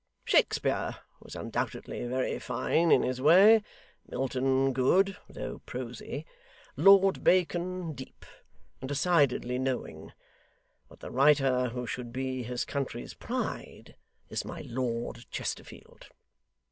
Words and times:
Shakespeare 0.25 0.95
was 1.19 1.35
undoubtedly 1.35 2.07
very 2.07 2.39
fine 2.39 2.91
in 2.91 3.03
his 3.03 3.21
way; 3.21 3.61
Milton 4.07 4.73
good, 4.73 5.15
though 5.29 5.59
prosy; 5.67 6.25
Lord 6.75 7.23
Bacon 7.23 7.93
deep, 7.93 8.25
and 8.81 8.87
decidedly 8.89 9.59
knowing; 9.59 10.11
but 10.89 11.01
the 11.01 11.11
writer 11.11 11.69
who 11.69 11.85
should 11.85 12.11
be 12.11 12.41
his 12.41 12.65
country's 12.65 13.13
pride, 13.13 13.95
is 14.27 14.43
my 14.43 14.61
Lord 14.61 15.25
Chesterfield. 15.29 16.07